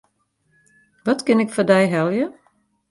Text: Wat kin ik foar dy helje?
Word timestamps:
Wat 1.07 1.21
kin 1.25 1.43
ik 1.43 1.53
foar 1.55 1.69
dy 1.71 1.83
helje? 1.93 2.25